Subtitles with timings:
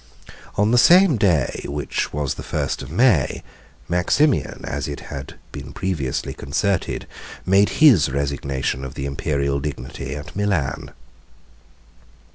[0.55, 3.43] On the same day, which was the first of May,
[3.85, 7.05] 109 Maximian, as it had been previously concerted,
[7.45, 10.89] made his resignation of the Imperial dignity at Milan.